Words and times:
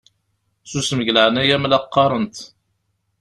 Susem 0.69 0.99
deg 1.01 1.13
leɛnaya-m 1.15 1.65
la 1.69 1.79
qqaṛent! 1.83 2.37